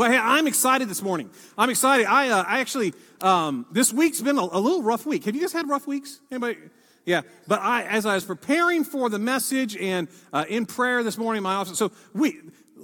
[0.00, 1.28] Well, hey, I'm excited this morning.
[1.58, 2.06] I'm excited.
[2.06, 5.26] I, uh, I actually, um, this week's been a, a, little rough week.
[5.26, 6.20] Have you guys had rough weeks?
[6.30, 6.56] Anybody?
[7.04, 7.20] Yeah.
[7.46, 11.40] But I, as I was preparing for the message and uh, in prayer this morning
[11.40, 12.40] in my office, so we,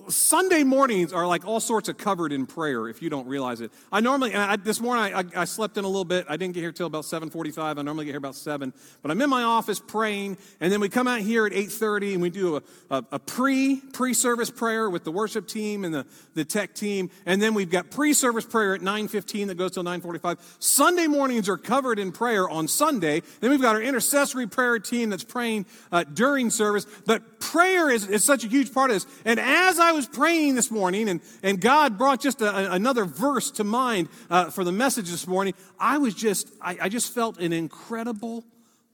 [0.08, 3.72] Sunday mornings are like all sorts of covered in prayer if you don't realize it.
[3.92, 6.26] I normally, I, this morning I, I, I, slept in a little bit.
[6.28, 7.78] I didn't get here till about 7.45.
[7.78, 8.72] I normally get here about 7.
[9.02, 12.22] But I'm in my office praying, and then we come out here at 8.30 and
[12.22, 16.44] we do a, a, a pre, pre-service prayer with the worship team and the, the
[16.44, 17.10] tech team.
[17.24, 20.38] And then we've got pre-service prayer at 9.15 that goes till 9.45.
[20.58, 23.22] Sunday mornings are covered in prayer on Sunday.
[23.40, 26.86] Then we've got our intercessory prayer team that's praying uh, during service.
[27.06, 29.06] But prayer is, is such a huge part of this.
[29.24, 33.50] And as I was praying this morning and, and God brought just a, another verse
[33.52, 37.38] to mind uh, for the message this morning, I was just, I, I just felt
[37.38, 38.44] an incredible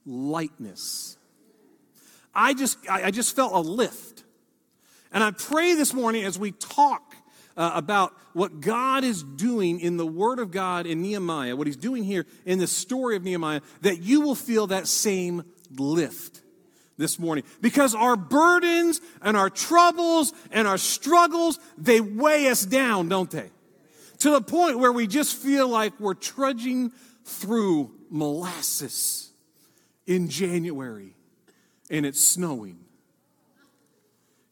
[0.05, 1.17] lightness.
[2.33, 4.23] I just, I, I just felt a lift.
[5.11, 7.17] And I pray this morning as we talk
[7.57, 11.75] uh, about what God is doing in the Word of God in Nehemiah, what He's
[11.75, 15.43] doing here in the story of Nehemiah, that you will feel that same
[15.75, 16.42] lift
[16.97, 23.09] this morning because our burdens and our troubles and our struggles, they weigh us down,
[23.09, 23.49] don't they?
[24.19, 26.91] To the point where we just feel like we're trudging
[27.25, 29.31] through molasses
[30.05, 31.15] in January
[31.89, 32.79] and it's snowing.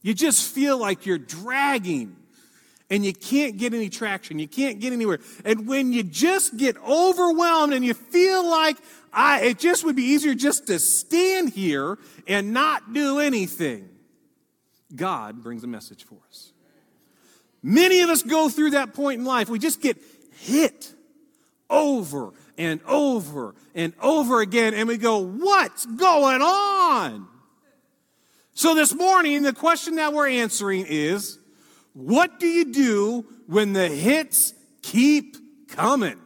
[0.02, 2.16] You just feel like you're dragging
[2.90, 4.40] and you can't get any traction.
[4.40, 5.20] You can't get anywhere.
[5.46, 8.78] And when you just get overwhelmed and you feel like
[9.14, 13.90] I, it just would be easier just to stand here and not do anything.
[14.96, 16.54] God brings a message for us.
[17.64, 19.50] Many of us go through that point in life.
[19.50, 19.98] We just get
[20.40, 20.94] hit
[21.70, 27.28] over and over and over again, and we go, What's going on?
[28.54, 31.40] So this morning, the question that we're answering is
[31.94, 35.36] what do you do when the hits keep
[35.70, 36.20] coming?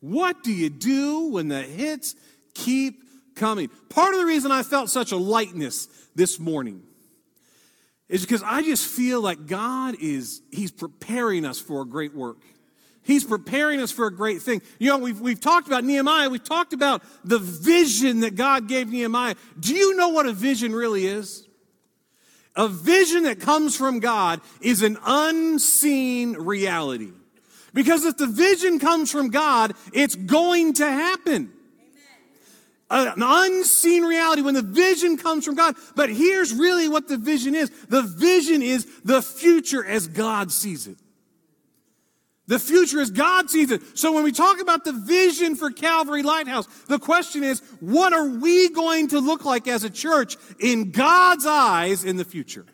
[0.00, 2.14] What do you do when the hits
[2.54, 3.02] keep
[3.34, 3.68] coming?
[3.88, 6.82] Part of the reason I felt such a lightness this morning
[8.08, 12.42] is because I just feel like God is, He's preparing us for a great work.
[13.02, 14.62] He's preparing us for a great thing.
[14.78, 16.28] You know, we've, we've talked about Nehemiah.
[16.28, 19.36] We've talked about the vision that God gave Nehemiah.
[19.58, 21.46] Do you know what a vision really is?
[22.56, 27.12] A vision that comes from God is an unseen reality.
[27.72, 31.52] Because if the vision comes from God, it's going to happen.
[32.90, 33.08] Amen.
[33.08, 35.76] An unseen reality when the vision comes from God.
[35.94, 40.86] But here's really what the vision is the vision is the future as God sees
[40.86, 40.96] it.
[42.50, 43.80] The future as God sees it.
[43.96, 48.26] So when we talk about the vision for Calvary Lighthouse, the question is, what are
[48.26, 52.66] we going to look like as a church in God's eyes in the future?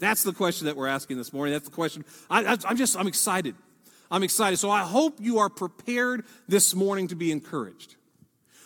[0.00, 1.52] That's the question that we're asking this morning.
[1.52, 2.04] That's the question.
[2.28, 3.54] I, am just, I'm excited.
[4.10, 4.58] I'm excited.
[4.58, 7.96] So I hope you are prepared this morning to be encouraged.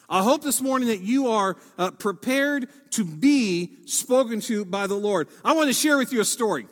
[0.08, 4.94] I hope this morning that you are uh, prepared to be spoken to by the
[4.94, 5.28] Lord.
[5.44, 6.66] I want to share with you a story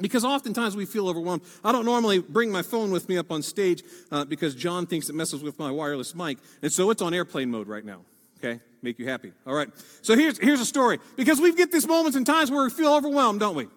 [0.00, 1.42] because oftentimes we feel overwhelmed.
[1.64, 5.08] I don't normally bring my phone with me up on stage uh, because John thinks
[5.08, 8.00] it messes with my wireless mic, and so it's on airplane mode right now.
[8.42, 9.32] Okay, make you happy.
[9.46, 9.68] All right.
[10.02, 12.92] So here's here's a story because we get these moments and times where we feel
[12.92, 13.68] overwhelmed, don't we?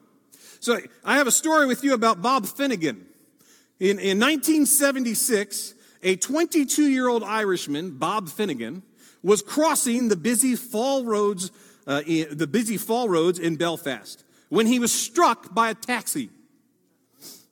[0.59, 3.05] So I have a story with you about Bob Finnegan.
[3.79, 8.81] In, in 1976, a 22 year old Irishman, Bob Finnegan,
[9.21, 11.41] was crossing the busy Falls Road,
[11.85, 16.31] uh, in, the busy Falls Road in Belfast when he was struck by a taxi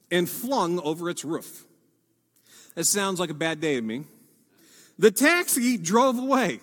[0.09, 1.65] and flung over its roof.
[2.73, 4.05] That sounds like a bad day to me.
[4.97, 6.59] The taxi drove away.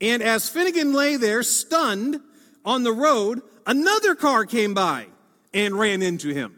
[0.00, 2.20] And as Finnegan lay there stunned
[2.64, 5.06] on the road, another car came by
[5.54, 6.54] and ran into him,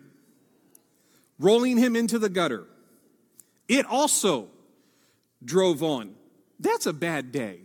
[1.38, 2.67] rolling him into the gutter.
[3.69, 4.49] It also
[5.44, 6.14] drove on.
[6.58, 7.61] That's a bad day.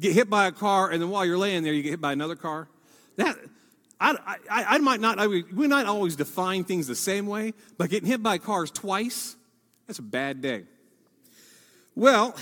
[0.00, 2.12] Get hit by a car, and then while you're laying there, you get hit by
[2.12, 2.68] another car.
[3.16, 3.36] That
[4.00, 4.16] I,
[4.50, 8.08] I, I might not, I, we might always define things the same way, but getting
[8.08, 9.36] hit by cars twice,
[9.86, 10.64] that's a bad day.
[11.94, 12.34] Well,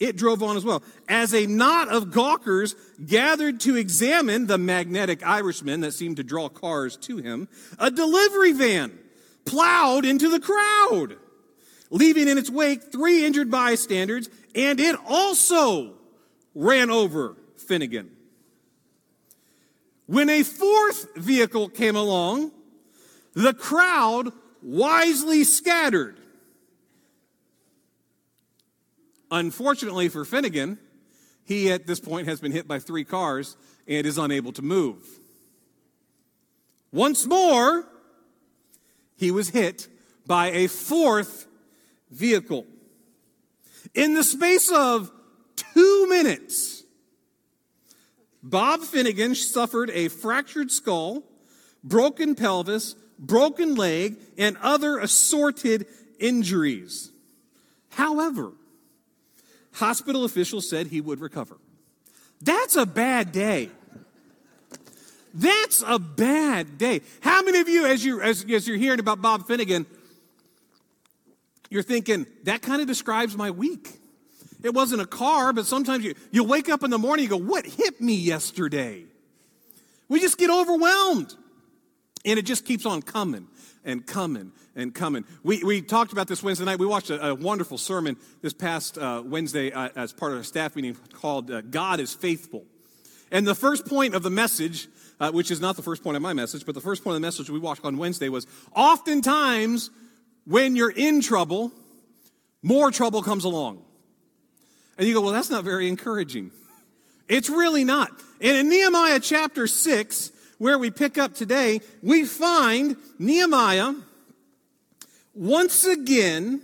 [0.00, 0.82] it drove on as well.
[1.08, 2.74] As a knot of gawkers
[3.04, 7.48] gathered to examine the magnetic Irishman that seemed to draw cars to him,
[7.78, 8.96] a delivery van
[9.44, 11.16] plowed into the crowd,
[11.90, 15.94] leaving in its wake three injured bystanders, and it also
[16.54, 18.10] ran over Finnegan.
[20.06, 22.52] When a fourth vehicle came along,
[23.34, 26.17] the crowd wisely scattered
[29.30, 30.78] Unfortunately for Finnegan,
[31.44, 35.06] he at this point has been hit by three cars and is unable to move.
[36.92, 37.86] Once more,
[39.16, 39.88] he was hit
[40.26, 41.46] by a fourth
[42.10, 42.66] vehicle.
[43.94, 45.10] In the space of
[45.56, 46.84] two minutes,
[48.42, 51.24] Bob Finnegan suffered a fractured skull,
[51.82, 55.86] broken pelvis, broken leg, and other assorted
[56.18, 57.10] injuries.
[57.90, 58.52] However,
[59.78, 61.56] hospital officials said he would recover.
[62.40, 63.70] That's a bad day.
[65.34, 67.00] That's a bad day.
[67.20, 69.86] How many of you, as, you, as, as you're hearing about Bob Finnegan,
[71.70, 73.88] you're thinking, that kind of describes my week?
[74.62, 77.36] It wasn't a car, but sometimes you, you wake up in the morning, you go,
[77.36, 79.04] What hit me yesterday?
[80.08, 81.34] We just get overwhelmed.
[82.24, 83.46] And it just keeps on coming
[83.84, 85.24] and coming and coming.
[85.42, 86.78] We, we talked about this Wednesday night.
[86.78, 90.44] We watched a, a wonderful sermon this past uh, Wednesday uh, as part of a
[90.44, 92.64] staff meeting called uh, God is Faithful.
[93.30, 94.88] And the first point of the message,
[95.20, 97.20] uh, which is not the first point of my message, but the first point of
[97.20, 99.90] the message we watched on Wednesday was oftentimes
[100.46, 101.72] when you're in trouble,
[102.62, 103.82] more trouble comes along.
[104.96, 106.50] And you go, well, that's not very encouraging.
[107.28, 108.10] It's really not.
[108.40, 113.94] And in Nehemiah chapter 6, where we pick up today, we find Nehemiah
[115.34, 116.62] once again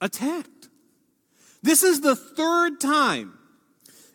[0.00, 0.68] attacked.
[1.62, 3.38] This is the third time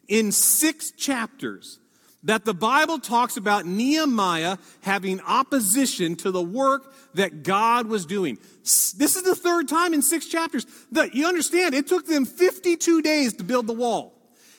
[0.07, 1.79] in six chapters
[2.23, 8.37] that the Bible talks about Nehemiah having opposition to the work that God was doing.
[8.63, 10.65] This is the third time in six chapters.
[10.91, 14.13] that you understand, it took them 52 days to build the wall.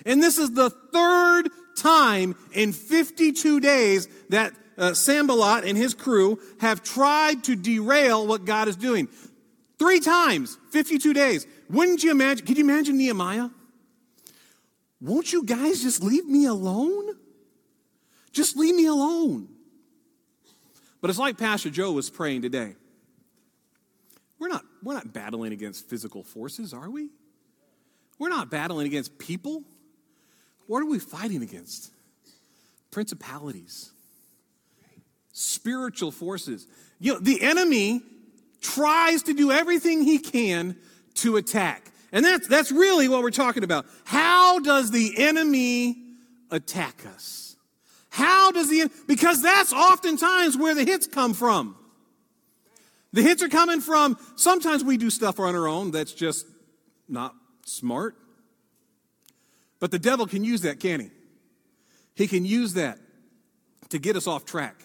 [0.06, 6.38] And this is the third time in 52 days that uh, Sanballat and his crew
[6.60, 9.08] have tried to derail what God is doing.
[9.78, 11.46] Three times, 52 days.
[11.70, 12.46] Wouldn't you imagine?
[12.46, 13.48] Could you imagine Nehemiah?
[15.00, 17.16] Won't you guys just leave me alone?
[18.32, 19.48] Just leave me alone.
[21.00, 22.75] But it's like Pastor Joe was praying today.
[24.38, 27.10] We're not, we're not battling against physical forces, are we?
[28.19, 29.62] We're not battling against people.
[30.69, 31.91] What are we fighting against?
[32.93, 33.91] Principalities,
[35.32, 36.67] spiritual forces.
[37.00, 38.03] You know, the enemy
[38.61, 40.76] tries to do everything he can
[41.15, 41.91] to attack.
[42.12, 43.87] And that's, that's really what we're talking about.
[44.05, 45.97] How does the enemy
[46.50, 47.56] attack us?
[48.11, 51.76] How does the, because that's oftentimes where the hits come from.
[53.12, 56.47] The hits are coming from, sometimes we do stuff on our own that's just
[57.09, 58.17] not smart.
[59.80, 61.10] But the devil can use that, can he?
[62.14, 62.98] He can use that
[63.90, 64.82] to get us off track.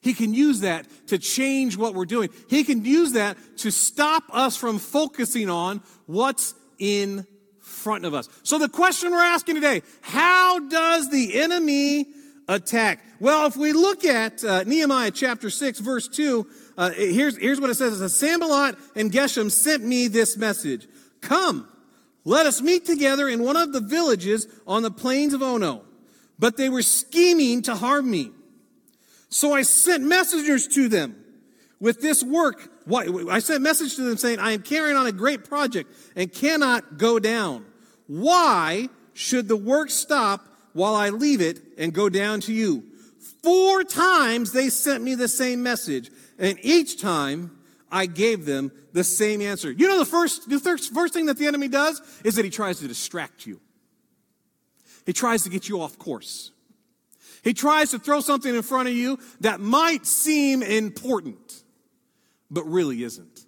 [0.00, 2.30] He can use that to change what we're doing.
[2.48, 7.24] He can use that to stop us from focusing on what's in
[7.60, 8.28] front of us.
[8.42, 12.06] So the question we're asking today, how does the enemy
[12.48, 13.04] attack?
[13.20, 16.46] Well, if we look at uh, Nehemiah chapter 6 verse 2,
[16.76, 17.94] uh, here's, here's what it says.
[17.94, 20.88] It says, Sanballat and Geshem sent me this message.
[21.20, 21.68] Come,
[22.24, 25.84] let us meet together in one of the villages on the plains of Ono.
[26.38, 28.30] But they were scheming to harm me.
[29.28, 31.16] So I sent messengers to them
[31.80, 32.70] with this work.
[32.90, 36.32] I sent a message to them saying, I am carrying on a great project and
[36.32, 37.64] cannot go down.
[38.06, 42.84] Why should the work stop while I leave it and go down to you?
[43.42, 47.56] Four times they sent me the same message, and each time
[47.92, 49.70] I gave them the same answer.
[49.70, 52.50] You know, the first, the first, first thing that the enemy does is that he
[52.50, 53.60] tries to distract you.
[55.04, 56.52] He tries to get you off course.
[57.44, 61.62] He tries to throw something in front of you that might seem important,
[62.50, 63.46] but really isn't.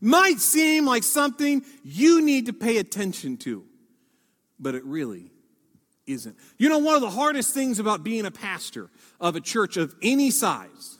[0.00, 3.64] Might seem like something you need to pay attention to,
[4.58, 5.30] but it really
[6.06, 6.36] isn't.
[6.58, 9.94] You know, one of the hardest things about being a pastor of a church of
[10.02, 10.98] any size,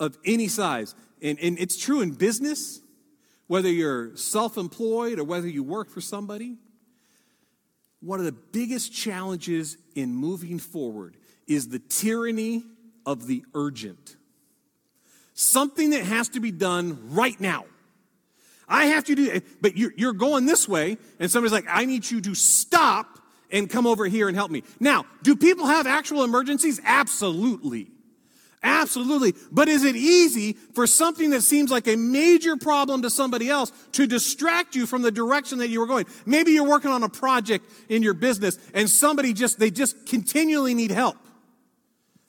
[0.00, 2.80] of any size, and, and it's true in business,
[3.46, 6.56] whether you're self employed or whether you work for somebody.
[8.00, 12.64] One of the biggest challenges in moving forward is the tyranny
[13.04, 14.16] of the urgent.
[15.34, 17.64] Something that has to be done right now.
[18.68, 21.84] I have to do it, but you're, you're going this way, and somebody's like, I
[21.84, 23.20] need you to stop
[23.50, 24.64] and come over here and help me.
[24.80, 26.80] Now, do people have actual emergencies?
[26.84, 27.90] Absolutely.
[28.66, 29.32] Absolutely.
[29.52, 33.70] But is it easy for something that seems like a major problem to somebody else
[33.92, 36.06] to distract you from the direction that you were going?
[36.26, 40.74] Maybe you're working on a project in your business and somebody just, they just continually
[40.74, 41.16] need help.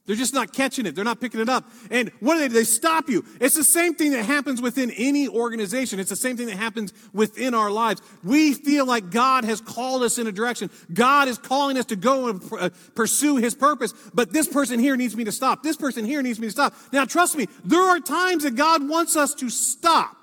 [0.08, 0.96] They're just not catching it.
[0.96, 1.70] They're not picking it up.
[1.92, 2.54] And what do they do?
[2.54, 3.26] They stop you.
[3.42, 6.00] It's the same thing that happens within any organization.
[6.00, 8.02] It's the same thing that happens within our lives.
[8.24, 10.72] We feel like God has called us in a direction.
[10.94, 13.94] God is calling us to go and uh, pursue his purpose.
[14.14, 15.62] But this person here needs me to stop.
[15.62, 16.74] This person here needs me to stop.
[16.94, 20.16] Now, trust me, there are times that God wants us to stop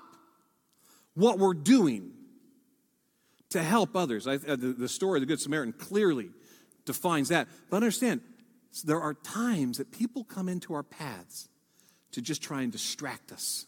[1.13, 2.11] what we're doing
[3.49, 4.25] to help others.
[4.25, 6.29] I, uh, the, the story of the Good Samaritan clearly
[6.85, 7.47] defines that.
[7.69, 8.21] But understand,
[8.75, 11.47] so there are times that people come into our paths
[12.11, 13.67] to just try and distract us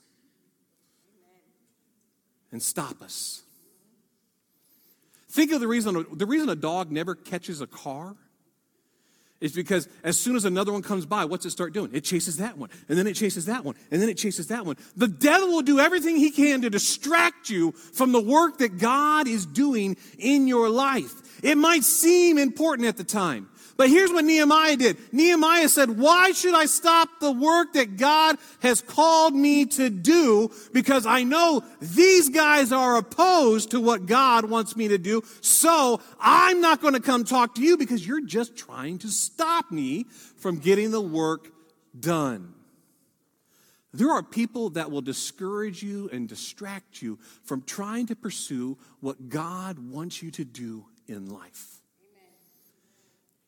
[2.51, 3.41] and stop us.
[5.29, 8.17] Think of the reason the reason a dog never catches a car
[9.39, 11.91] is because as soon as another one comes by, what's it start doing?
[11.93, 14.65] It chases that one, and then it chases that one, and then it chases that
[14.65, 14.75] one.
[14.97, 19.25] The devil will do everything he can to distract you from the work that God
[19.25, 21.13] is doing in your life.
[21.41, 23.47] It might seem important at the time.
[23.77, 24.98] But here's what Nehemiah did.
[25.13, 30.51] Nehemiah said, why should I stop the work that God has called me to do?
[30.74, 35.22] Because I know these guys are opposed to what God wants me to do.
[35.41, 39.72] So I'm not going to come talk to you because you're just trying to stop
[39.72, 40.07] me
[40.38, 41.48] from getting the work
[41.98, 42.55] done.
[43.93, 49.29] There are people that will discourage you and distract you from trying to pursue what
[49.29, 51.76] God wants you to do in life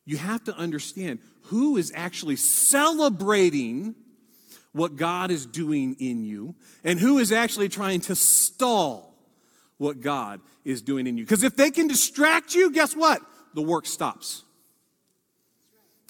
[0.04, 3.94] you have to understand who is actually celebrating
[4.72, 6.54] what God is doing in you
[6.84, 9.16] and who is actually trying to stall
[9.78, 11.24] what God is doing in you.
[11.24, 13.22] Because if they can distract you, guess what?
[13.54, 14.44] The work stops.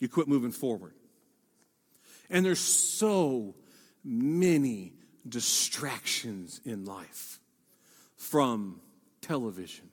[0.01, 0.95] You quit moving forward.
[2.29, 3.55] And there's so
[4.05, 4.95] many
[5.29, 7.39] distractions in life
[8.17, 8.81] from
[9.21, 9.89] television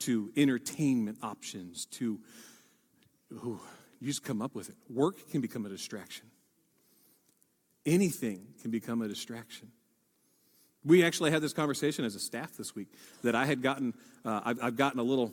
[0.00, 2.18] to entertainment options to
[3.32, 3.60] Ooh,
[4.00, 4.76] you just come up with it.
[4.88, 6.26] Work can become a distraction.
[7.84, 9.68] Anything can become a distraction.
[10.84, 12.88] We actually had this conversation as a staff this week
[13.22, 15.32] that I had gotten, uh, I've, I've gotten a little,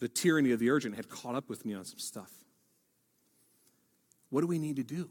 [0.00, 2.30] the tyranny of the urgent had caught up with me on some stuff.
[4.30, 5.08] What do we need to do?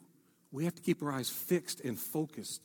[0.52, 2.62] We have to keep our eyes fixed and focused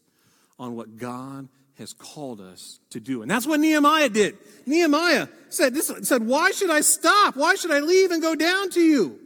[0.58, 1.48] on what God
[1.78, 3.22] has called us to do.
[3.22, 4.38] And that's what Nehemiah did.
[4.64, 7.36] Nehemiah said, this, said, Why should I stop?
[7.36, 9.20] Why should I leave and go down to you?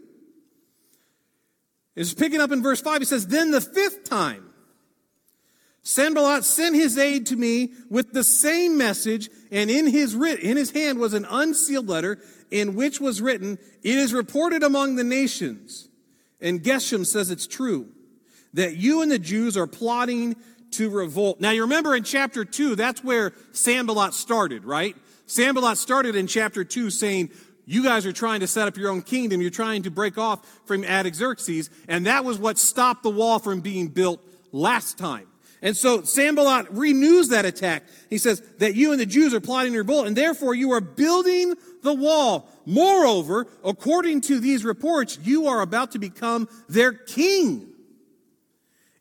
[1.97, 3.00] It's picking up in verse 5.
[3.00, 4.50] He says, Then the fifth time,
[5.82, 10.56] Sanballat sent his aide to me with the same message, and in his, writ- in
[10.56, 12.18] his hand was an unsealed letter
[12.50, 15.88] in which was written, It is reported among the nations,
[16.40, 17.88] and Geshem says it's true,
[18.52, 20.37] that you and the Jews are plotting
[20.73, 21.40] to revolt.
[21.40, 24.97] Now you remember in chapter 2, that's where Sanballat started, right?
[25.26, 27.30] Sanballat started in chapter 2 saying,
[27.70, 29.40] you guys are trying to set up your own kingdom.
[29.40, 31.70] You're trying to break off from Artaxerxes.
[31.86, 35.28] And that was what stopped the wall from being built last time.
[35.62, 37.84] And so Sanballat renews that attack.
[38.08, 40.80] He says that you and the Jews are plotting your revolt, and therefore you are
[40.80, 42.48] building the wall.
[42.66, 47.69] Moreover, according to these reports, you are about to become their king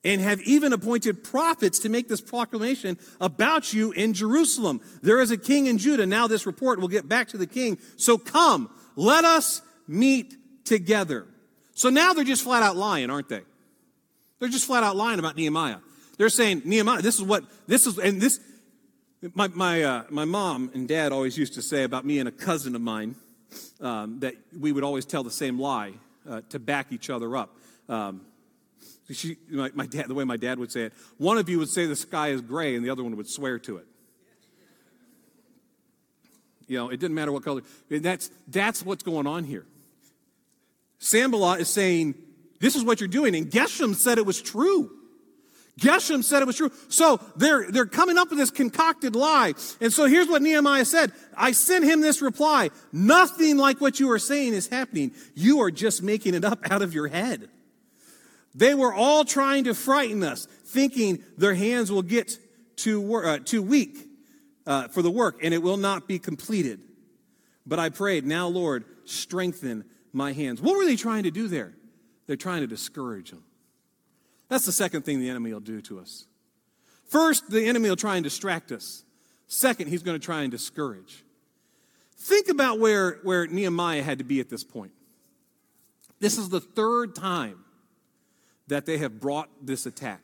[0.03, 4.82] and have even appointed prophets to make this proclamation about you in Jerusalem.
[5.01, 6.06] There is a king in Judah.
[6.06, 7.77] Now this report will get back to the king.
[7.98, 11.27] So come, let us meet together.
[11.74, 13.41] So now they're just flat out lying, aren't they?
[14.39, 15.77] They're just flat out lying about Nehemiah.
[16.18, 18.39] They're saying, Nehemiah, this is what, this is, and this,
[19.34, 22.32] my, my, uh, my mom and dad always used to say about me and a
[22.32, 23.15] cousin of mine
[23.82, 25.94] um, that we would always tell the same lie
[26.29, 27.58] uh, to back each other up.
[27.88, 28.22] Um,
[29.11, 31.69] she, my, my dad, the way my dad would say it, one of you would
[31.69, 33.87] say the sky is gray and the other one would swear to it.
[36.67, 37.63] You know, it didn't matter what color.
[37.89, 39.65] That's, that's what's going on here.
[40.99, 42.13] Sanballat is saying,
[42.59, 43.35] this is what you're doing.
[43.35, 44.91] And Geshem said it was true.
[45.79, 46.71] Geshem said it was true.
[46.89, 49.53] So they're, they're coming up with this concocted lie.
[49.81, 51.11] And so here's what Nehemiah said.
[51.35, 52.69] I sent him this reply.
[52.91, 55.11] Nothing like what you are saying is happening.
[55.33, 57.49] You are just making it up out of your head.
[58.56, 62.38] They were all trying to frighten us, thinking their hands will get
[62.75, 63.98] too, uh, too weak
[64.65, 66.79] uh, for the work and it will not be completed.
[67.65, 70.62] But I prayed, now, Lord, strengthen my hands.
[70.62, 71.74] What were they trying to do there?
[72.25, 73.44] They're trying to discourage them.
[74.48, 76.25] That's the second thing the enemy will do to us.
[77.08, 79.03] First, the enemy will try and distract us.
[79.48, 81.24] Second, he's going to try and discourage.
[82.18, 84.91] Think about where, where Nehemiah had to be at this point.
[86.20, 87.63] This is the third time
[88.69, 90.21] that they have brought this attack.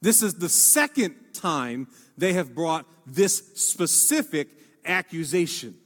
[0.00, 1.88] This is the second time
[2.18, 4.48] they have brought this specific
[4.84, 5.76] accusation.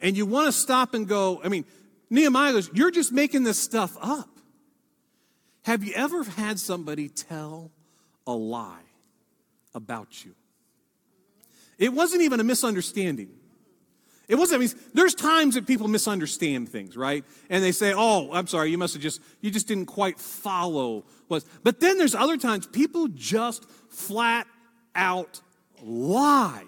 [0.00, 1.64] And you want to stop and go, I mean,
[2.10, 4.28] Nehemiah goes, You're just making this stuff up.
[5.62, 7.70] Have you ever had somebody tell
[8.26, 8.82] a lie
[9.74, 10.34] about you?
[11.78, 13.30] It wasn't even a misunderstanding.
[14.32, 17.22] It wasn't, I mean, there's times that people misunderstand things, right?
[17.50, 21.04] And they say, oh, I'm sorry, you must have just, you just didn't quite follow
[21.28, 21.44] what.
[21.62, 24.46] But then there's other times people just flat
[24.94, 25.42] out
[25.82, 26.64] lie.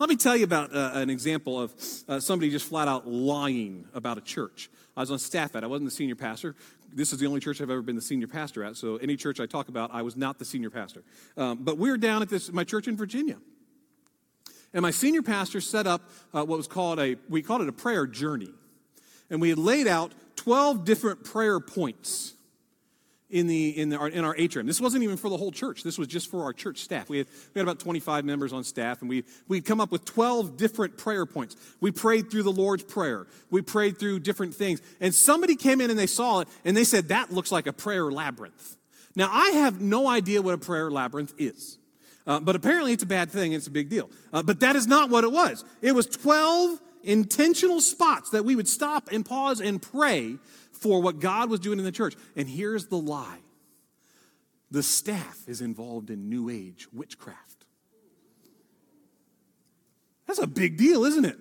[0.00, 1.72] Let me tell you about uh, an example of
[2.08, 4.68] uh, somebody just flat out lying about a church.
[4.96, 6.56] I was on staff at, I wasn't the senior pastor.
[6.92, 9.38] This is the only church I've ever been the senior pastor at, so any church
[9.38, 11.04] I talk about, I was not the senior pastor.
[11.36, 13.36] Um, but we're down at this, my church in Virginia.
[14.74, 16.02] And my senior pastor set up
[16.34, 18.50] uh, what was called a, we called it a prayer journey.
[19.30, 22.34] And we had laid out 12 different prayer points
[23.30, 24.66] in, the, in, the, in our atrium.
[24.66, 25.82] This wasn't even for the whole church.
[25.82, 27.08] This was just for our church staff.
[27.08, 30.04] We had, we had about 25 members on staff, and we, we'd come up with
[30.04, 31.56] 12 different prayer points.
[31.80, 33.26] We prayed through the Lord's Prayer.
[33.50, 34.82] We prayed through different things.
[35.00, 37.72] And somebody came in and they saw it, and they said, that looks like a
[37.72, 38.76] prayer labyrinth.
[39.16, 41.78] Now, I have no idea what a prayer labyrinth is.
[42.26, 44.10] Uh, but apparently it's a bad thing, it's a big deal.
[44.32, 45.64] Uh, but that is not what it was.
[45.82, 50.38] It was 12 intentional spots that we would stop and pause and pray
[50.72, 52.14] for what God was doing in the church.
[52.36, 53.40] And here's the lie
[54.70, 57.64] the staff is involved in New Age witchcraft.
[60.26, 61.38] That's a big deal, isn't it?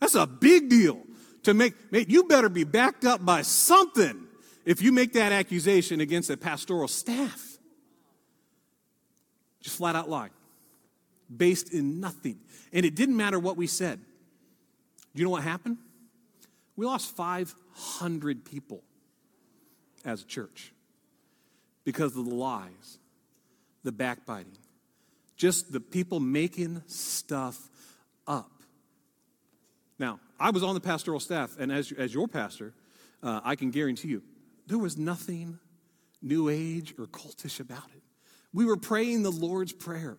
[0.00, 1.02] That's a big deal
[1.44, 4.26] to make, make you better be backed up by something
[4.64, 7.47] if you make that accusation against a pastoral staff.
[9.68, 10.30] Just flat out lie.
[11.36, 12.38] Based in nothing.
[12.72, 13.98] And it didn't matter what we said.
[13.98, 15.76] Do you know what happened?
[16.74, 18.82] We lost 500 people
[20.06, 20.72] as a church
[21.84, 22.98] because of the lies,
[23.84, 24.56] the backbiting,
[25.36, 27.68] just the people making stuff
[28.26, 28.50] up.
[29.98, 32.72] Now, I was on the pastoral staff, and as, as your pastor,
[33.22, 34.22] uh, I can guarantee you,
[34.66, 35.58] there was nothing
[36.22, 37.97] new age or cultish about it.
[38.52, 40.16] We were praying the Lord's Prayer.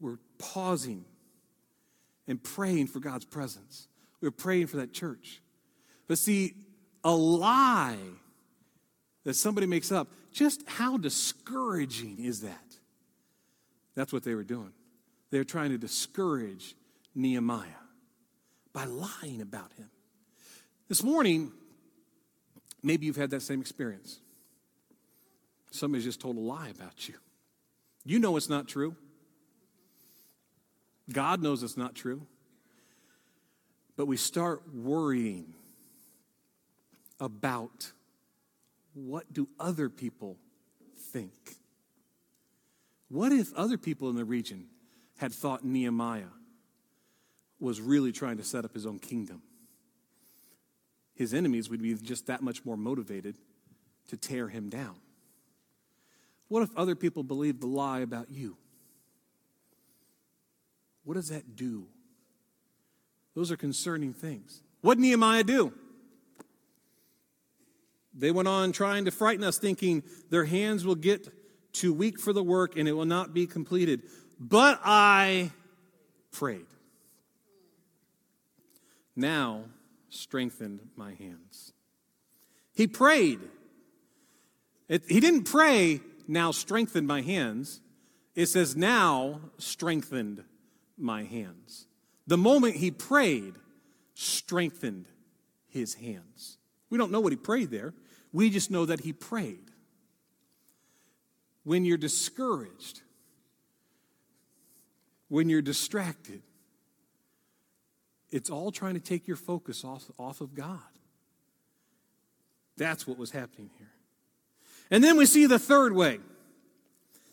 [0.00, 1.04] We're pausing
[2.26, 3.88] and praying for God's presence.
[4.20, 5.40] We we're praying for that church.
[6.06, 6.54] But see,
[7.04, 7.98] a lie
[9.24, 12.76] that somebody makes up, just how discouraging is that?
[13.94, 14.72] That's what they were doing.
[15.30, 16.74] They were trying to discourage
[17.14, 17.66] Nehemiah
[18.72, 19.90] by lying about him.
[20.88, 21.52] This morning,
[22.82, 24.20] maybe you've had that same experience.
[25.70, 27.14] Somebody's just told a lie about you.
[28.04, 28.96] You know it's not true.
[31.12, 32.26] God knows it's not true.
[33.96, 35.54] But we start worrying
[37.20, 37.92] about
[38.94, 40.36] what do other people
[41.12, 41.56] think?
[43.08, 44.66] What if other people in the region
[45.16, 46.32] had thought Nehemiah
[47.58, 49.42] was really trying to set up his own kingdom?
[51.14, 53.36] His enemies would be just that much more motivated
[54.08, 54.96] to tear him down.
[56.48, 58.56] What if other people believe the lie about you?
[61.04, 61.86] What does that do?
[63.34, 64.62] Those are concerning things.
[64.80, 65.72] What did Nehemiah do?
[68.14, 71.28] They went on trying to frighten us, thinking their hands will get
[71.72, 74.02] too weak for the work and it will not be completed.
[74.40, 75.52] But I
[76.32, 76.66] prayed.
[79.14, 79.64] Now
[80.10, 81.72] strengthened my hands.
[82.72, 83.40] He prayed.
[84.88, 87.80] It, he didn't pray, now strengthened my hands.
[88.34, 90.44] It says, now strengthened
[90.96, 91.86] my hands.
[92.26, 93.54] The moment he prayed,
[94.14, 95.06] strengthened
[95.66, 96.58] his hands.
[96.90, 97.94] We don't know what he prayed there.
[98.32, 99.70] We just know that he prayed.
[101.64, 103.02] When you're discouraged,
[105.28, 106.42] when you're distracted,
[108.30, 110.80] it's all trying to take your focus off, off of God.
[112.76, 113.90] That's what was happening here.
[114.90, 116.20] And then we see the third way.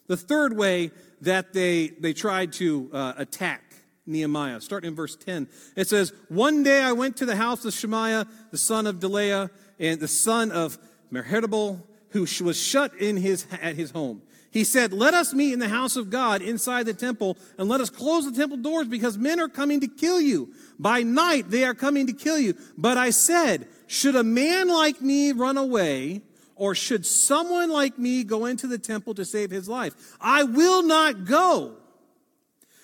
[0.08, 0.92] The third way
[1.22, 3.64] that they, they tried to uh, attack
[4.06, 4.62] Nehemiah.
[4.62, 8.28] Starting in verse 10, it says, One day I went to the house of Shemaiah,
[8.52, 10.78] the son of Delaiah, and the son of
[11.12, 14.22] Mehetabel, who was shut in his, at his home.
[14.52, 17.82] He said, Let us meet in the house of God inside the temple, and let
[17.82, 20.54] us close the temple doors, because men are coming to kill you.
[20.80, 22.56] By night they are coming to kill you.
[22.78, 26.22] But I said, Should a man like me run away?
[26.56, 30.16] Or should someone like me go into the temple to save his life?
[30.22, 31.76] I will not go.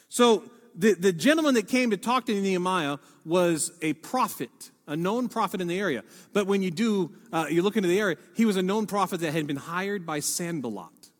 [0.10, 0.44] So
[0.76, 5.62] the, the gentleman that came to talk to Nehemiah was a prophet, a known prophet
[5.62, 6.04] in the area.
[6.34, 9.22] But when you do, uh, you look into the area, he was a known prophet
[9.22, 11.12] that had been hired by Sanballat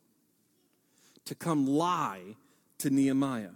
[1.24, 2.36] to come lie
[2.78, 3.50] to Nehemiah.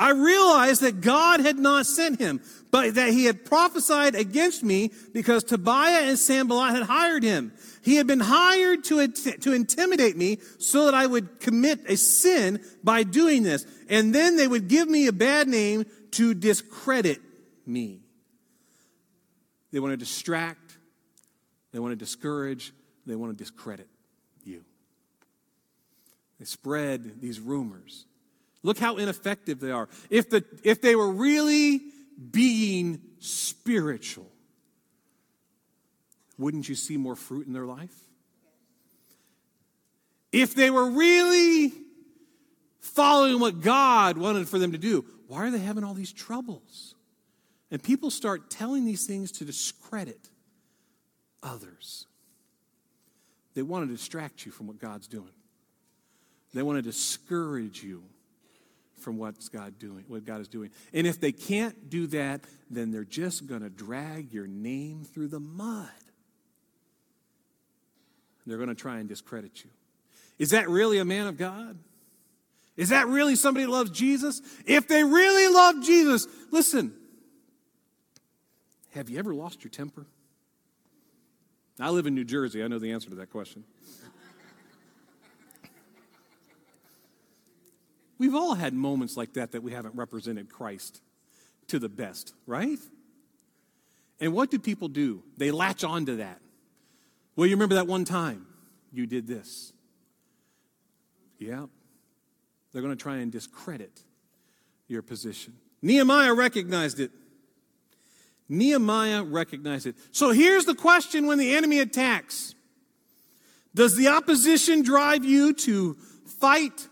[0.00, 4.92] I realized that God had not sent him, but that he had prophesied against me
[5.12, 7.52] because Tobiah and Sanballat had hired him.
[7.82, 12.64] He had been hired to, to intimidate me so that I would commit a sin
[12.82, 13.66] by doing this.
[13.90, 17.20] And then they would give me a bad name to discredit
[17.66, 18.00] me.
[19.70, 20.78] They want to distract,
[21.72, 22.72] they want to discourage,
[23.04, 23.88] they want to discredit
[24.44, 24.64] you.
[26.38, 28.06] They spread these rumors.
[28.62, 29.88] Look how ineffective they are.
[30.10, 31.80] If, the, if they were really
[32.30, 34.30] being spiritual,
[36.38, 37.94] wouldn't you see more fruit in their life?
[40.32, 41.72] If they were really
[42.80, 46.94] following what God wanted for them to do, why are they having all these troubles?
[47.70, 50.28] And people start telling these things to discredit
[51.42, 52.06] others.
[53.54, 55.32] They want to distract you from what God's doing.
[56.52, 58.02] They want to discourage you
[59.00, 60.70] from what's God doing, what God is doing.
[60.92, 65.28] And if they can't do that, then they're just going to drag your name through
[65.28, 65.88] the mud.
[68.46, 69.70] They're going to try and discredit you.
[70.38, 71.78] Is that really a man of God?
[72.76, 74.40] Is that really somebody who loves Jesus?
[74.64, 76.94] If they really love Jesus, listen.
[78.92, 80.06] Have you ever lost your temper?
[81.78, 82.62] I live in New Jersey.
[82.62, 83.64] I know the answer to that question.
[88.20, 91.00] We've all had moments like that that we haven't represented Christ
[91.68, 92.78] to the best, right?
[94.20, 95.22] And what do people do?
[95.38, 96.38] They latch on to that.
[97.34, 98.46] Well, you remember that one time
[98.92, 99.72] you did this.
[101.38, 101.64] Yeah.
[102.72, 104.02] They're going to try and discredit
[104.86, 105.54] your position.
[105.80, 107.12] Nehemiah recognized it.
[108.50, 109.94] Nehemiah recognized it.
[110.12, 112.54] So here's the question when the enemy attacks
[113.74, 116.86] Does the opposition drive you to fight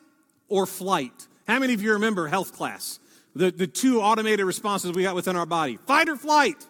[0.49, 1.27] or flight?
[1.47, 2.99] How many of you remember health class?
[3.35, 6.67] The, the two automated responses we got within our body fight or flight.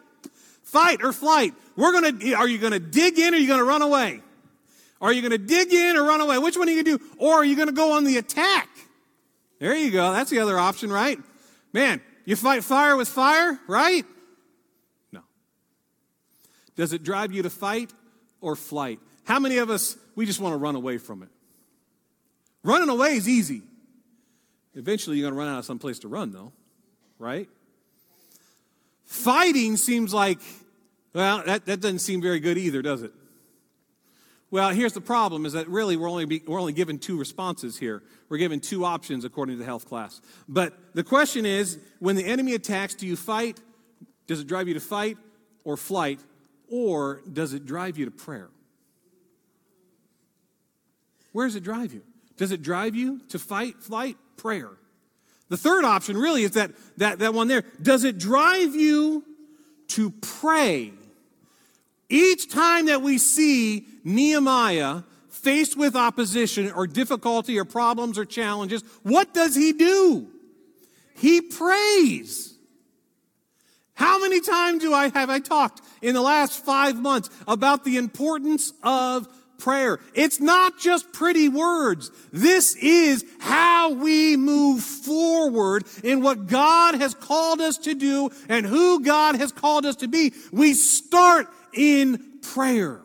[0.62, 1.55] Fight or flight.
[1.77, 4.21] We're gonna, are you gonna dig in or are you gonna run away?
[5.01, 6.38] Are you gonna dig in or run away?
[6.38, 7.05] Which one are you gonna do?
[7.19, 8.69] Or are you gonna go on the attack?
[9.59, 10.12] There you go.
[10.12, 11.19] That's the other option, right?
[11.73, 14.05] Man, you fight fire with fire, right?
[15.12, 15.21] No.
[16.77, 17.91] Does it drive you to fight
[18.41, 19.01] or flight?
[19.25, 21.29] How many of us, we just want to run away from it?
[22.62, 23.62] Running away is easy.
[24.75, 26.53] Eventually, you're going to run out of some place to run, though,
[27.18, 27.49] right?
[29.05, 30.38] Fighting seems like,
[31.14, 33.12] well, that, that doesn't seem very good either, does it?
[34.51, 37.79] Well, here's the problem is that really we're only, be, we're only given two responses
[37.79, 38.03] here.
[38.29, 40.21] We're given two options according to the health class.
[40.49, 43.61] But the question is when the enemy attacks, do you fight?
[44.27, 45.18] Does it drive you to fight
[45.64, 46.21] or flight?
[46.71, 48.49] Or does it drive you to prayer?
[51.33, 52.03] Where does it drive you?
[52.38, 54.70] Does it drive you to fight, flight, prayer?
[55.48, 57.64] The third option really is that, that, that one there.
[57.83, 59.24] Does it drive you
[59.88, 60.92] to pray?
[62.09, 68.83] Each time that we see Nehemiah faced with opposition or difficulty or problems or challenges,
[69.03, 70.29] what does he do?
[71.16, 72.55] He prays.
[73.94, 77.96] How many times do I have I talked in the last five months about the
[77.96, 79.27] importance of
[79.59, 79.99] prayer?
[80.14, 82.11] It's not just pretty words.
[82.33, 88.64] This is how we move forward in what God has called us to do and
[88.64, 90.33] who God has called us to be.
[90.53, 93.01] We start in prayer.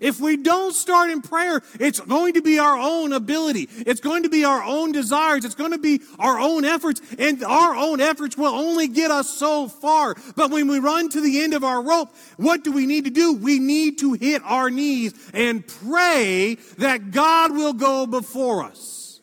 [0.00, 3.68] If we don't start in prayer, it's going to be our own ability.
[3.78, 5.44] It's going to be our own desires.
[5.44, 7.00] It's going to be our own efforts.
[7.18, 10.14] And our own efforts will only get us so far.
[10.36, 13.10] But when we run to the end of our rope, what do we need to
[13.10, 13.34] do?
[13.34, 19.20] We need to hit our knees and pray that God will go before us.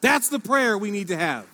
[0.00, 1.46] That's the prayer we need to have.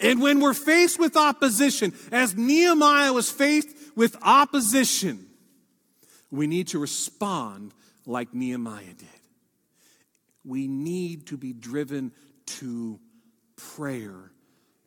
[0.00, 5.26] And when we're faced with opposition, as Nehemiah was faced with opposition,
[6.30, 7.74] we need to respond
[8.06, 9.08] like Nehemiah did.
[10.44, 12.12] We need to be driven
[12.46, 13.00] to
[13.56, 14.30] prayer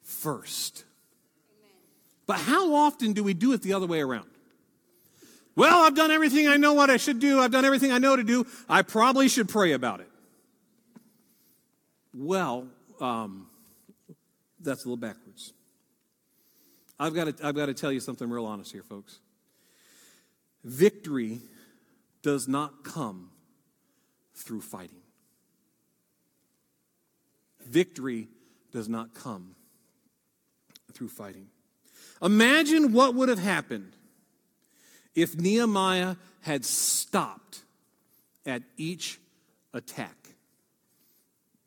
[0.01, 0.85] first.
[2.25, 4.29] But how often do we do it the other way around?
[5.57, 7.41] Well, I've done everything I know what I should do.
[7.41, 8.47] I've done everything I know to do.
[8.69, 10.09] I probably should pray about it.
[12.13, 12.65] Well,
[13.01, 13.47] um,
[14.61, 15.30] that's a little backwards.
[17.01, 19.21] I've got, to, I've got to tell you something real honest here, folks.
[20.63, 21.39] Victory
[22.21, 23.31] does not come
[24.35, 25.01] through fighting.
[27.67, 28.27] Victory
[28.71, 29.55] does not come
[30.93, 31.47] through fighting.
[32.21, 33.95] Imagine what would have happened
[35.15, 37.63] if Nehemiah had stopped
[38.45, 39.19] at each
[39.73, 40.15] attack.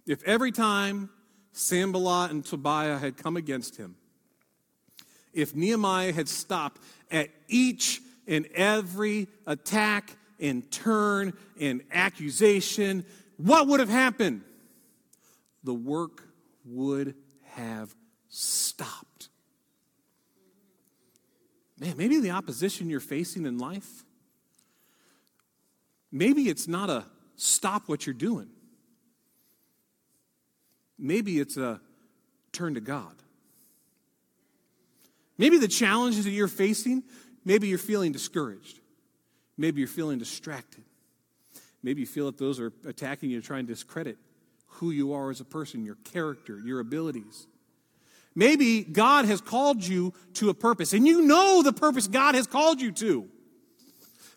[0.07, 1.11] if every time
[1.53, 3.97] Sanballat and Tobiah had come against him,
[5.35, 13.05] if Nehemiah had stopped at each and every attack and turn and accusation,
[13.37, 14.43] what would have happened?
[15.65, 16.23] The work
[16.65, 17.95] would have
[18.29, 19.29] stopped.
[21.79, 24.05] Man, maybe the opposition you're facing in life,
[26.13, 27.05] maybe it's not a
[27.37, 28.49] stop what you're doing.
[30.99, 31.81] Maybe it's a
[32.53, 33.15] turn to God.
[35.39, 37.03] Maybe the challenges that you're facing,
[37.45, 38.81] maybe you're feeling discouraged.
[39.57, 40.85] Maybe you're feeling distracted.
[41.83, 44.17] Maybe you feel that those are attacking you, trying to discredit
[44.67, 47.47] who you are as a person, your character, your abilities.
[48.35, 52.47] Maybe God has called you to a purpose, and you know the purpose God has
[52.47, 53.29] called you to.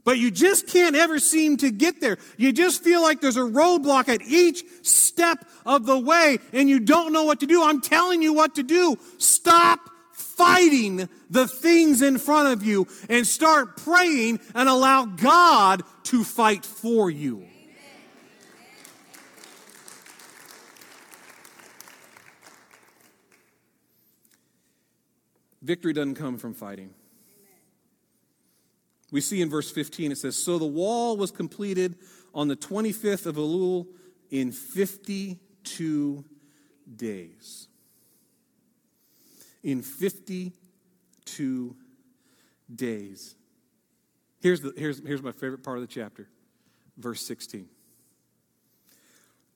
[0.03, 2.17] But you just can't ever seem to get there.
[2.37, 6.79] You just feel like there's a roadblock at each step of the way, and you
[6.79, 7.63] don't know what to do.
[7.63, 8.97] I'm telling you what to do.
[9.17, 9.89] Stop
[10.57, 16.65] fighting the things in front of you and start praying and allow God to fight
[16.65, 17.45] for you.
[25.61, 26.93] Victory doesn't come from fighting.
[29.11, 31.95] We see in verse 15 it says, So the wall was completed
[32.33, 33.87] on the 25th of Elul
[34.31, 36.25] in 52
[36.95, 37.67] days.
[39.63, 41.75] In 52
[42.73, 43.35] days.
[44.41, 46.27] Here's, the, here's, here's my favorite part of the chapter,
[46.97, 47.67] verse 16.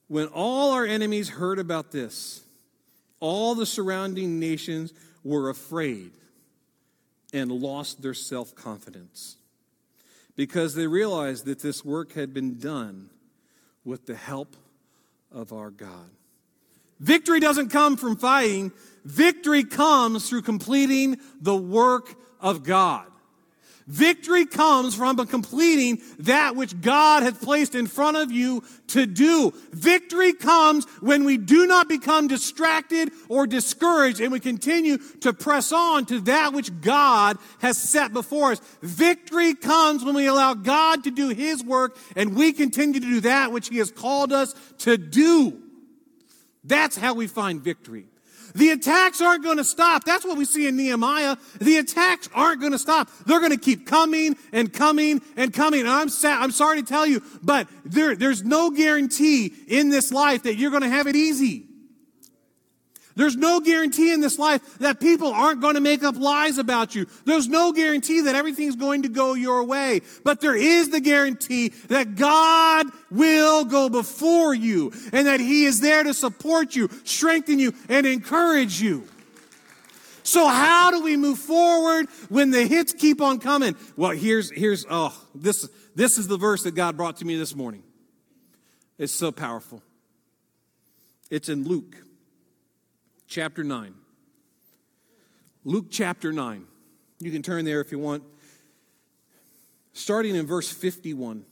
[0.07, 2.43] When all our enemies heard about this,
[3.19, 6.11] all the surrounding nations were afraid
[7.33, 9.37] and lost their self confidence
[10.35, 13.09] because they realized that this work had been done
[13.85, 14.55] with the help
[15.31, 16.09] of our God.
[17.01, 18.71] Victory doesn't come from fighting,
[19.03, 23.07] victory comes through completing the work of God.
[23.87, 29.51] Victory comes from completing that which God has placed in front of you to do.
[29.71, 35.71] Victory comes when we do not become distracted or discouraged and we continue to press
[35.71, 38.61] on to that which God has set before us.
[38.81, 43.19] Victory comes when we allow God to do His work and we continue to do
[43.21, 45.61] that which He has called us to do.
[46.63, 48.05] That's how we find victory.
[48.53, 50.03] The attacks aren't going to stop.
[50.03, 51.37] That's what we see in Nehemiah.
[51.59, 53.09] The attacks aren't going to stop.
[53.25, 55.81] They're going to keep coming and coming and coming.
[55.81, 60.11] And I'm sad, I'm sorry to tell you, but there, there's no guarantee in this
[60.11, 61.65] life that you're going to have it easy.
[63.15, 66.95] There's no guarantee in this life that people aren't going to make up lies about
[66.95, 67.07] you.
[67.25, 70.01] There's no guarantee that everything's going to go your way.
[70.23, 75.81] But there is the guarantee that God will go before you and that He is
[75.81, 79.07] there to support you, strengthen you, and encourage you.
[80.23, 83.75] So how do we move forward when the hits keep on coming?
[83.97, 87.55] Well, here's, here's, oh, this, this is the verse that God brought to me this
[87.55, 87.83] morning.
[88.97, 89.81] It's so powerful.
[91.29, 91.95] It's in Luke
[93.31, 93.95] chapter 9.
[95.63, 96.65] Luke chapter 9.
[97.19, 98.23] You can turn there if you want.
[99.93, 101.45] Starting in verse 51.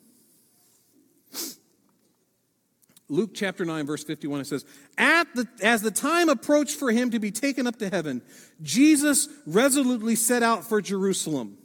[3.12, 4.66] Luke chapter 9, verse 51, it says,
[4.98, 8.22] At the, As the time approached for him to be taken up to heaven,
[8.62, 11.58] Jesus resolutely set out for Jerusalem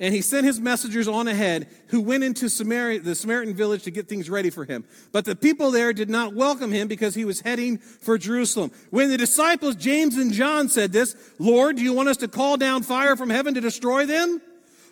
[0.00, 3.90] and he sent his messengers on ahead who went into Samaria, the Samaritan village to
[3.90, 4.84] get things ready for him.
[5.12, 8.72] But the people there did not welcome him because he was heading for Jerusalem.
[8.88, 12.56] When the disciples James and John said this, Lord, do you want us to call
[12.56, 14.40] down fire from heaven to destroy them?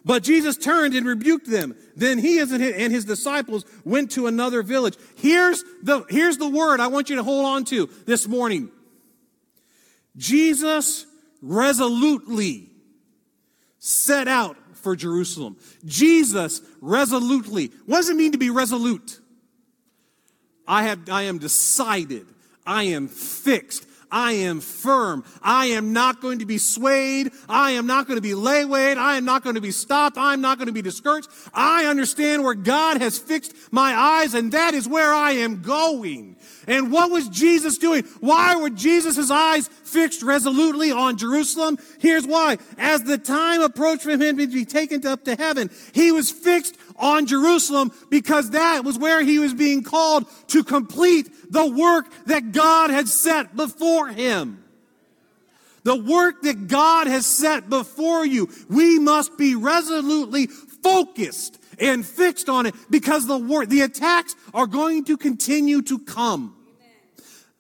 [0.05, 1.75] But Jesus turned and rebuked them.
[1.97, 4.97] Then he and his disciples went to another village.
[5.17, 8.71] Here's the, here's the word I want you to hold on to this morning.
[10.17, 11.07] Jesus
[11.41, 12.69] resolutely
[13.79, 15.57] set out for Jerusalem.
[15.85, 17.71] Jesus resolutely.
[17.87, 19.21] What does it mean to be resolute?
[20.67, 22.27] I have, I am decided.
[22.67, 23.87] I am fixed.
[24.11, 25.25] I am firm.
[25.43, 27.31] I am not going to be swayed.
[27.49, 28.97] I am not going to be laywayed.
[28.97, 30.17] I am not going to be stopped.
[30.17, 31.29] I am not going to be discouraged.
[31.53, 36.37] I understand where God has fixed my eyes and that is where I am going.
[36.69, 38.05] And what was Jesus doing?
[38.21, 41.79] Why were Jesus' eyes fixed resolutely on Jerusalem?
[41.99, 42.59] Here's why.
[42.77, 46.77] As the time approached for him to be taken up to heaven, he was fixed
[46.99, 52.53] on Jerusalem because that was where he was being called to complete the work that
[52.53, 54.63] God had set before him.
[55.85, 58.51] The work that God has set before you.
[58.69, 64.67] We must be resolutely focused and fixed on it because the war, the attacks are
[64.67, 66.57] going to continue to come.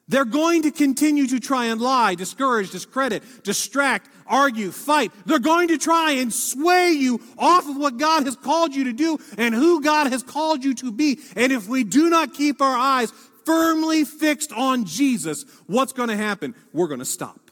[0.09, 5.13] They're going to continue to try and lie, discourage, discredit, distract, argue, fight.
[5.27, 8.93] They're going to try and sway you off of what God has called you to
[8.93, 11.19] do and who God has called you to be.
[11.37, 13.13] And if we do not keep our eyes
[13.45, 16.55] firmly fixed on Jesus, what's going to happen?
[16.73, 17.51] We're going to stop.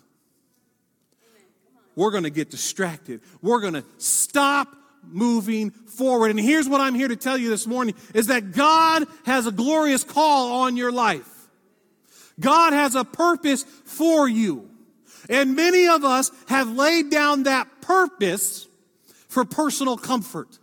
[1.95, 3.21] We're going to get distracted.
[3.43, 4.69] We're going to stop
[5.03, 6.31] moving forward.
[6.31, 9.53] And here's what I'm here to tell you this morning is that God has a
[9.53, 11.36] glorious call on your life.
[12.39, 14.71] God has a purpose for you.
[15.29, 18.67] And many of us have laid down that purpose
[19.29, 20.59] for personal comfort.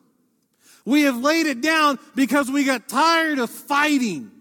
[0.86, 4.32] We have laid it down because we got tired of fighting.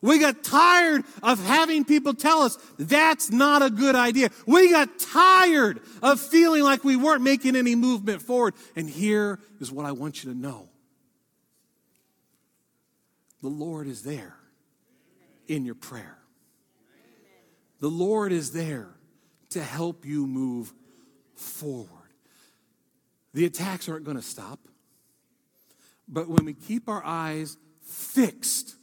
[0.00, 4.30] We got tired of having people tell us that's not a good idea.
[4.46, 8.54] We got tired of feeling like we weren't making any movement forward.
[8.76, 10.68] And here is what I want you to know
[13.42, 14.37] the Lord is there
[15.48, 16.18] in your prayer.
[17.80, 18.88] The Lord is there
[19.50, 20.72] to help you move
[21.34, 21.88] forward.
[23.34, 24.60] The attacks aren't going to stop.
[26.08, 28.74] But when we keep our eyes fixed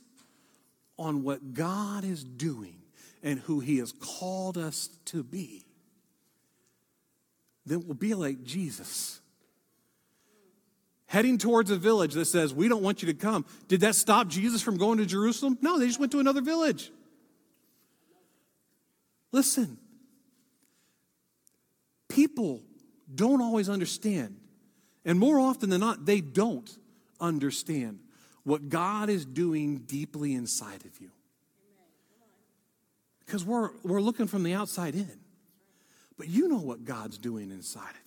[0.97, 2.77] on what God is doing
[3.23, 5.65] and who He has called us to be,
[7.65, 9.19] then we'll be like Jesus.
[11.15, 13.45] Heading towards a village that says, We don't want you to come.
[13.69, 15.57] Did that stop Jesus from going to Jerusalem?
[15.61, 16.91] No, they just went to another village.
[19.31, 19.77] Listen,
[22.09, 22.63] people
[23.15, 24.35] don't always understand.
[25.05, 26.69] And more often than not, they don't
[27.21, 27.99] understand
[28.43, 31.11] what God is doing deeply inside of you.
[33.25, 35.19] Because we're, we're looking from the outside in.
[36.17, 38.04] But you know what God's doing inside of you.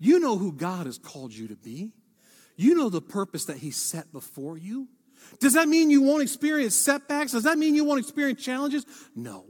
[0.00, 1.92] You know who God has called you to be.
[2.56, 4.88] You know the purpose that He set before you.
[5.38, 7.32] Does that mean you won't experience setbacks?
[7.32, 8.86] Does that mean you won't experience challenges?
[9.14, 9.44] No.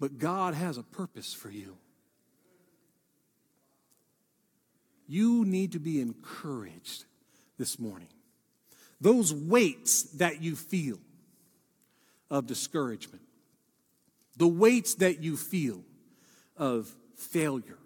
[0.00, 1.76] But God has a purpose for you.
[5.06, 7.04] You need to be encouraged
[7.58, 8.08] this morning.
[9.00, 10.98] Those weights that you feel
[12.30, 13.22] of discouragement,
[14.36, 15.82] the weights that you feel
[16.56, 17.78] of failure,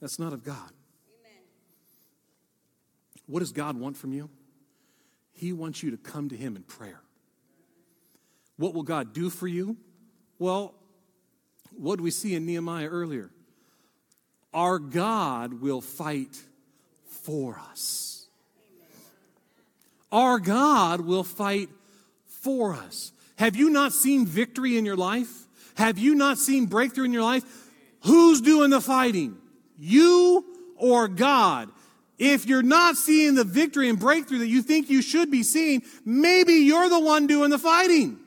[0.00, 0.70] that's not of God.
[1.20, 1.42] Amen.
[3.26, 4.30] What does God want from you?
[5.32, 7.00] He wants you to come to Him in prayer.
[8.56, 9.76] What will God do for you?
[10.38, 10.74] Well,
[11.72, 13.30] what do we see in Nehemiah earlier?
[14.52, 16.36] Our God will fight
[17.06, 18.26] for us.
[20.10, 21.68] Our God will fight
[22.26, 23.12] for us.
[23.36, 25.46] Have you not seen victory in your life?
[25.76, 27.44] Have you not seen breakthrough in your life?
[28.02, 29.36] Who's doing the fighting?
[29.80, 30.44] You
[30.76, 31.70] or God?
[32.18, 35.82] If you're not seeing the victory and breakthrough that you think you should be seeing,
[36.04, 38.18] maybe you're the one doing the fighting.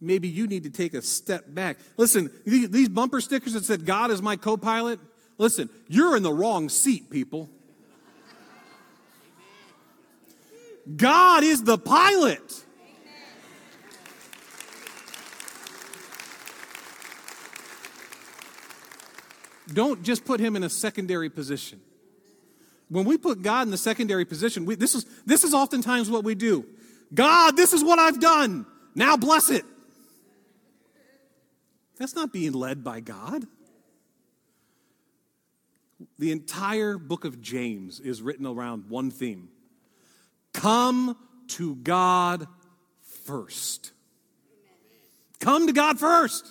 [0.00, 1.78] Maybe you need to take a step back.
[1.96, 4.98] Listen, these bumper stickers that said, God is my co pilot,
[5.38, 7.48] listen, you're in the wrong seat, people.
[10.96, 12.64] God is the pilot.
[19.72, 21.80] Don't just put him in a secondary position.
[22.88, 26.24] When we put God in the secondary position, we, this, is, this is oftentimes what
[26.24, 26.66] we do.
[27.14, 28.66] God, this is what I've done.
[28.94, 29.64] Now bless it.
[31.98, 33.46] That's not being led by God.
[36.18, 39.50] The entire book of James is written around one theme
[40.52, 41.16] Come
[41.48, 42.46] to God
[43.24, 43.92] first.
[45.40, 46.46] Come to God first.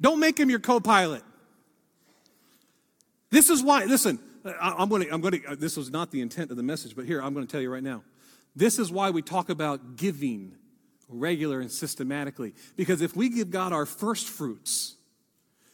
[0.00, 1.22] Don't make him your co pilot.
[3.30, 4.18] This is why, listen,
[4.60, 6.94] I'm going to, I'm going to, uh, this was not the intent of the message,
[6.94, 8.02] but here, I'm going to tell you right now.
[8.54, 10.54] This is why we talk about giving
[11.08, 12.54] regular and systematically.
[12.76, 14.96] Because if we give God our first fruits,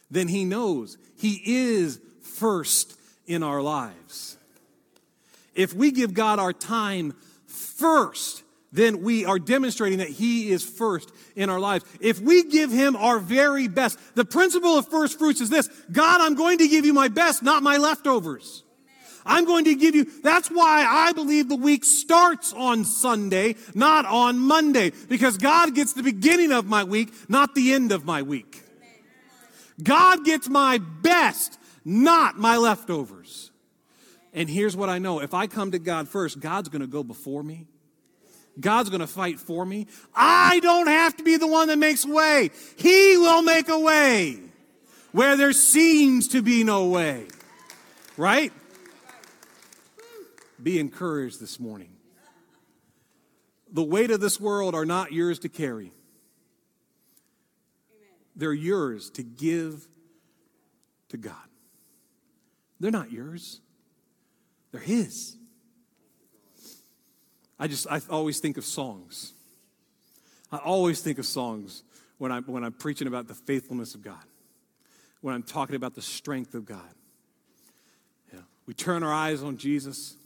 [0.09, 4.37] then He knows He is first in our lives.
[5.55, 7.13] If we give God our time
[7.47, 8.43] first,
[8.73, 11.85] then we are demonstrating that He is first in our lives.
[12.01, 16.21] If we give Him our very best, the principle of first fruits is this God,
[16.21, 18.63] I'm going to give you my best, not my leftovers.
[19.25, 24.05] I'm going to give you, that's why I believe the week starts on Sunday, not
[24.05, 28.21] on Monday, because God gets the beginning of my week, not the end of my
[28.21, 28.63] week.
[29.81, 33.51] God gets my best, not my leftovers.
[34.33, 37.03] And here's what I know if I come to God first, God's going to go
[37.03, 37.67] before me.
[38.59, 39.87] God's going to fight for me.
[40.15, 42.51] I don't have to be the one that makes way.
[42.75, 44.39] He will make a way
[45.11, 47.27] where there seems to be no way.
[48.15, 48.53] Right?
[50.61, 51.89] Be encouraged this morning.
[53.71, 55.91] The weight of this world are not yours to carry.
[58.35, 59.87] They're yours to give
[61.09, 61.35] to God.
[62.79, 63.61] They're not yours.
[64.71, 65.37] They're his.
[67.63, 69.31] I just I always think of songs.
[70.51, 71.83] I always think of songs
[72.17, 74.21] when I'm when I'm preaching about the faithfulness of God.
[75.21, 76.93] When I'm talking about the strength of God.
[78.33, 78.41] Yeah.
[78.65, 80.17] We turn our eyes on Jesus.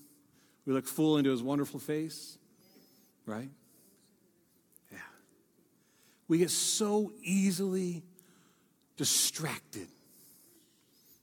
[0.65, 2.39] We look full into his wonderful face.
[3.27, 3.51] Right?
[4.91, 4.97] Yeah.
[6.27, 8.01] We get so easily
[8.95, 9.89] distracted.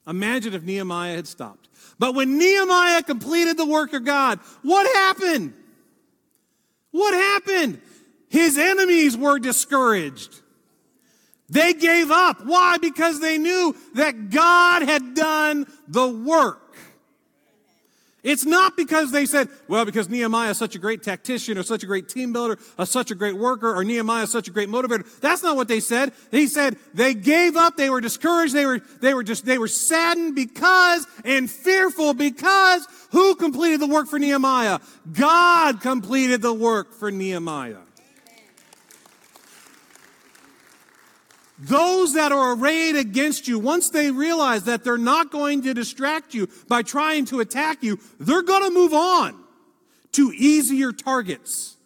[0.07, 1.69] Imagine if Nehemiah had stopped.
[1.99, 5.55] But when Nehemiah completed the work of God, what happened?
[6.95, 7.81] What happened?
[8.29, 10.43] His enemies were discouraged.
[11.49, 12.47] They gave up.
[12.47, 12.79] Why?
[12.79, 16.63] Because they knew that God had done the work.
[18.25, 21.83] It's not because they said, well, because Nehemiah is such a great tactician or such
[21.83, 24.71] a great team builder or such a great worker or Nehemiah is such a great
[24.71, 25.05] motivator.
[25.21, 26.13] That's not what they said.
[26.31, 29.69] He said they gave up, they were discouraged, they were, they were just, they were
[29.69, 34.81] saddened because and fearful because who completed the work for Nehemiah?
[35.13, 37.77] God completed the work for Nehemiah.
[41.67, 46.35] Those that are arrayed against you, once they realize that they're not going to distract
[46.35, 49.43] you by trying to attack you, they're going to move on
[50.13, 51.77] to easier targets.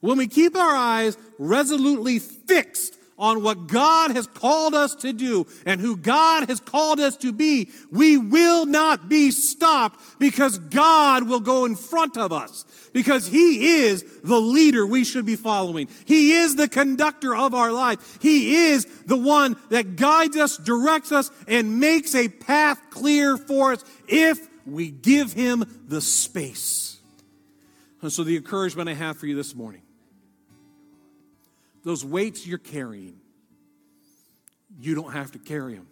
[0.00, 5.46] When we keep our eyes resolutely fixed on what God has called us to do
[5.66, 11.28] and who God has called us to be, we will not be stopped because God
[11.28, 12.64] will go in front of us.
[12.92, 15.88] Because He is the leader we should be following.
[16.06, 18.18] He is the conductor of our life.
[18.20, 23.74] He is the one that guides us, directs us, and makes a path clear for
[23.74, 26.98] us if we give Him the space.
[28.02, 29.82] And so the encouragement I have for you this morning
[31.84, 33.20] those weights you're carrying,
[34.78, 35.86] you don't have to carry them.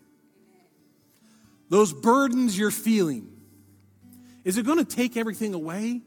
[1.68, 3.28] Those burdens you're feeling,
[4.44, 6.00] is it going to take everything away?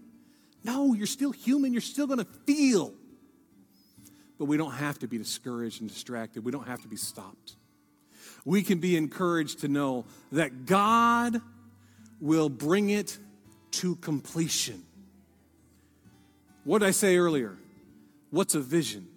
[0.63, 1.73] No, you're still human.
[1.73, 2.93] You're still going to feel.
[4.39, 6.43] But we don't have to be discouraged and distracted.
[6.43, 7.55] We don't have to be stopped.
[8.45, 11.41] We can be encouraged to know that God
[12.19, 13.17] will bring it
[13.71, 14.84] to completion.
[16.63, 17.57] What did I say earlier?
[18.29, 19.11] What's a vision?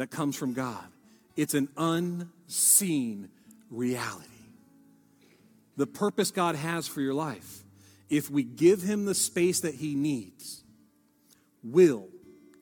[0.00, 0.82] That comes from God.
[1.36, 3.28] It's an unseen
[3.70, 4.26] reality.
[5.76, 7.64] The purpose God has for your life,
[8.08, 10.62] if we give Him the space that He needs,
[11.62, 12.08] will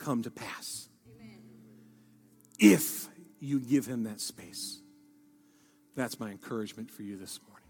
[0.01, 0.89] come to pass.
[1.17, 1.39] Amen.
[2.59, 3.07] If
[3.39, 4.81] you give Him that space.
[5.95, 7.69] That's my encouragement for you this morning.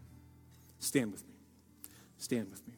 [0.78, 1.34] Stand with me.
[2.16, 2.77] Stand with me.